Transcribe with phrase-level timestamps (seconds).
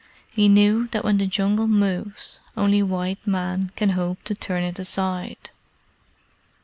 [0.33, 4.79] He knew that when the Jungle moves only white men can hope to turn it
[4.79, 5.51] aside.